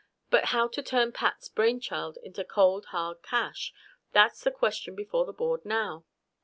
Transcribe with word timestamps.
But 0.31 0.45
how 0.45 0.67
to 0.69 0.81
turn 0.81 1.11
Pat's 1.11 1.47
brainchild 1.47 2.17
into 2.23 2.43
cold, 2.43 2.85
hard 2.87 3.21
cash 3.21 3.71
that's 4.13 4.41
the 4.43 4.49
question 4.49 4.95
before 4.95 5.27
the 5.27 5.31
board 5.31 5.63
now. 5.63 6.05